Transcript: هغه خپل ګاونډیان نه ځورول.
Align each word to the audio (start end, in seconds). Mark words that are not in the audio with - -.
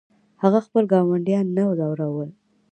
هغه 0.41 0.59
خپل 0.65 0.83
ګاونډیان 0.91 1.45
نه 1.55 1.63
ځورول. 1.79 2.29